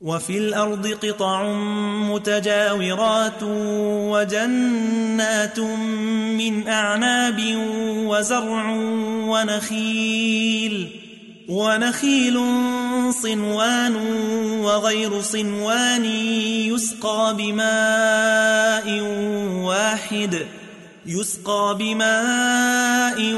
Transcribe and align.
وفي 0.00 0.38
الأرض 0.38 0.86
قطع 0.86 1.42
متجاورات 2.12 3.42
وجنات 4.12 5.60
من 6.38 6.68
أعناب 6.68 7.40
وزرع 8.06 8.70
ونخيل 9.26 10.88
ونخيل 11.48 12.40
صنوان 13.10 13.96
وغير 14.62 15.20
صنوان 15.20 16.04
يسقى 16.04 17.34
بماء 17.38 19.00
واحد. 19.64 20.46
يسقى 21.08 21.76
بماء 21.78 23.34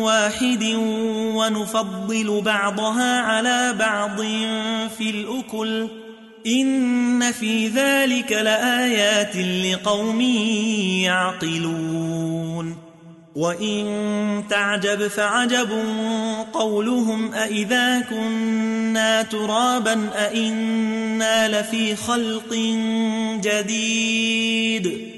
واحد 0.00 0.64
ونفضل 1.34 2.40
بعضها 2.40 3.20
على 3.20 3.74
بعض 3.78 4.20
في 4.98 5.10
الأكل. 5.10 5.88
إن 6.46 7.32
في 7.32 7.68
ذلك 7.68 8.32
لآيات 8.32 9.36
لقوم 9.36 10.20
يعقلون. 11.00 12.76
وإن 13.34 14.44
تعجب 14.50 15.08
فعجب 15.08 15.68
قولهم 16.52 17.34
أئذا 17.34 18.00
كنا 18.00 19.22
ترابا 19.22 20.10
أئنا 20.14 21.60
لفي 21.60 21.96
خلق 21.96 22.54
جديد. 23.42 25.17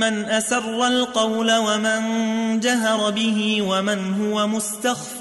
من 0.00 0.24
أسر 0.24 0.86
القول 0.86 1.56
ومن 1.56 2.00
جهر 2.60 3.10
به 3.10 3.62
ومن 3.68 4.14
هو 4.20 4.46
مستخف 4.46 5.18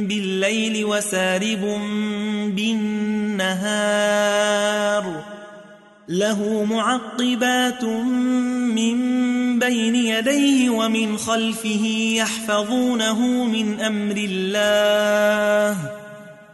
بالليل 0.00 0.84
وسارب 0.84 1.80
بالنهار 2.56 3.88
له 6.08 6.64
معقبات 6.64 7.84
من 7.84 8.98
بين 9.58 9.94
يديه 9.94 10.70
ومن 10.70 11.16
خلفه 11.16 11.84
يحفظونه 12.16 13.44
من 13.44 13.80
أمر 13.80 14.16
الله 14.16 16.07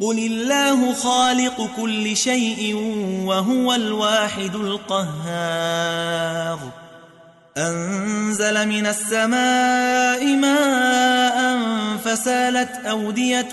قل 0.00 0.18
الله 0.18 0.94
خالق 0.94 1.70
كل 1.76 2.16
شيء 2.16 2.74
وهو 3.24 3.74
الواحد 3.74 4.54
القهار. 4.54 6.58
أنزل 7.56 8.68
من 8.68 8.86
السماء 8.86 10.26
ماء 10.26 11.58
فسالت 12.04 12.86
أودية 12.86 13.48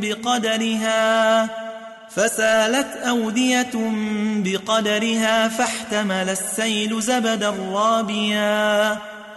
بقدرها 0.00 1.48
فسالت 2.10 2.96
أودية 2.96 3.70
بقدرها 4.36 5.48
فاحتمل 5.48 6.28
السيل 6.28 7.02
زبدا 7.02 7.54
رابيا. 7.72 8.98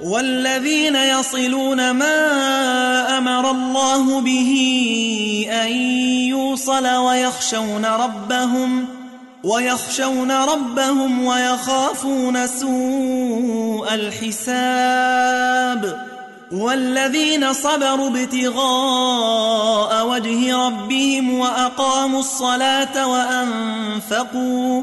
والذين 0.00 0.96
يصلون 0.96 1.90
ما 1.90 3.18
أمر 3.18 3.50
الله 3.50 4.20
به 4.20 4.52
أن 5.50 5.72
يوصل 6.28 6.86
ويخشون 6.86 7.84
ربهم 7.84 8.86
ويخشون 9.44 10.32
ربهم 10.32 11.24
ويخافون 11.24 12.46
سوء 12.46 13.94
الحساب. 13.94 15.28
والذين 16.52 17.52
صبروا 17.52 18.08
ابتغاء 18.08 20.06
وجه 20.06 20.66
ربهم 20.66 21.38
وأقاموا 21.38 22.20
الصلاة 22.20 23.06
وأنفقوا 23.06 24.82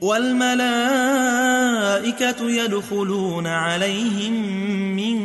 والملائكة 0.00 0.58
يدخلون 2.50 3.46
عليهم 3.46 4.32
من 4.96 5.18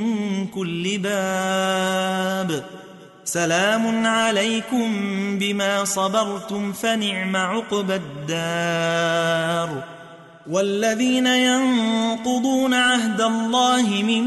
كل 0.48 0.98
باب. 0.98 2.64
سلام 3.26 4.08
عليكم 4.08 4.90
بما 5.40 5.86
صبرتم 5.86 6.74
فنعم 6.74 7.36
عقب 7.36 7.92
الدار. 7.92 9.84
والذين 10.50 11.28
ينقضون 11.28 12.74
عهد 12.74 13.22
الله 13.22 14.04
من 14.04 14.24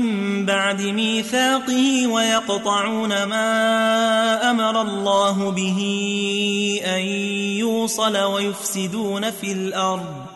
بعد 0.47 0.83
ميثاقه 0.83 2.07
ويقطعون 2.07 3.23
ما 3.25 4.51
أمر 4.51 4.81
الله 4.81 5.51
به 5.51 5.81
أن 6.87 7.01
يوصل 7.59 8.17
ويفسدون 8.17 9.31
في 9.31 9.53
الأرض. 9.53 10.36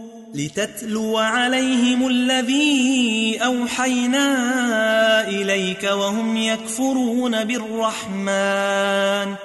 لتتلو 0.33 1.17
عليهم 1.17 2.07
الذي 2.07 3.37
أوحينا 3.45 4.27
إليك 5.27 5.83
وهم 5.83 6.37
يكفرون 6.37 7.43
بالرحمن. 7.43 9.35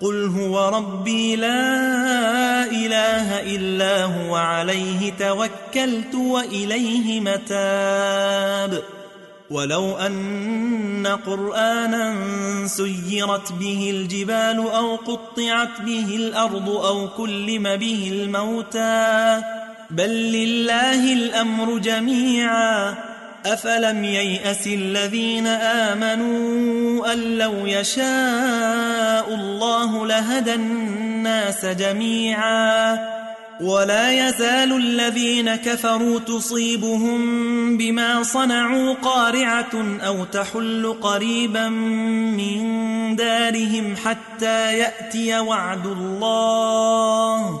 قل 0.00 0.26
هو 0.26 0.68
ربي 0.68 1.36
لا 1.36 2.64
إله 2.64 3.56
إلا 3.56 4.04
هو 4.04 4.36
عليه 4.36 5.12
توكلت 5.18 6.14
وإليه 6.14 7.20
متاب. 7.20 8.82
ولو 9.50 9.96
أن 9.96 11.06
قرآنا 11.26 12.14
سيرت 12.66 13.52
به 13.52 13.90
الجبال 13.90 14.58
أو 14.74 14.96
قطعت 14.96 15.80
به 15.80 16.16
الأرض 16.16 16.68
أو 16.68 17.08
كلم 17.08 17.76
به 17.76 18.10
الموتى. 18.12 19.55
بل 19.90 20.10
لله 20.10 21.12
الأمر 21.12 21.78
جميعا 21.78 22.94
أفلم 23.46 24.04
ييأس 24.04 24.66
الذين 24.66 25.46
آمنوا 25.46 27.12
أن 27.12 27.38
لو 27.38 27.66
يشاء 27.66 29.34
الله 29.34 30.06
لهدى 30.06 30.54
الناس 30.54 31.64
جميعا 31.66 32.98
ولا 33.60 34.28
يزال 34.28 34.72
الذين 34.72 35.56
كفروا 35.56 36.18
تصيبهم 36.18 37.78
بما 37.78 38.22
صنعوا 38.22 38.94
قارعة 38.94 39.98
أو 40.06 40.24
تحل 40.24 40.96
قريبا 41.02 41.68
من 41.68 43.16
دارهم 43.16 43.96
حتى 44.04 44.78
يأتي 44.78 45.38
وعد 45.38 45.86
الله 45.86 47.60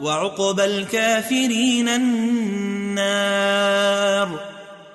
وعقب 0.00 0.60
الكافرين 0.60 1.88
النار 1.88 3.32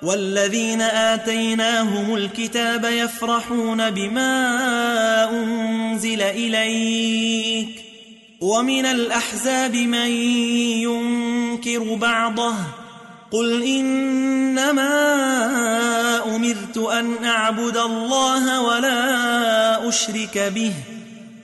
والذين 0.02 0.80
آتيناهم 0.80 2.14
الكتاب 2.14 2.84
يفرحون 2.84 3.90
بما 3.90 5.30
أنزل 5.30 6.22
إليك 6.22 7.84
ومن 8.40 8.86
الأحزاب 8.86 9.76
من 9.76 10.10
ينكر 10.82 11.94
بعضه 11.94 12.54
قل 13.30 13.62
إنما 13.62 14.88
أمرت 16.36 16.76
أن 16.76 17.24
أعبد 17.24 17.76
الله 17.76 18.60
ولا 18.60 19.88
أشرك 19.88 20.38
به 20.38 20.72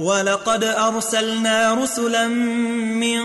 ولقد 0.00 0.64
أرسلنا 0.64 1.74
رسلا 1.74 2.28
من 2.28 3.22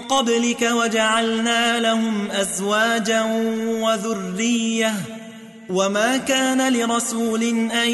قبلك 0.00 0.62
وجعلنا 0.62 1.80
لهم 1.80 2.30
أزواجا 2.30 3.22
وذرية 3.66 4.94
وما 5.70 6.16
كان 6.16 6.72
لرسول 6.72 7.42
أن 7.70 7.90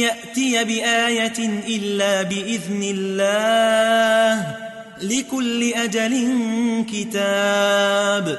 يأتي 0.00 0.64
بآية 0.64 1.38
إلا 1.68 2.22
بإذن 2.22 2.82
الله 2.82 4.56
لكل 5.02 5.72
أجل 5.72 6.34
كتاب 6.92 8.38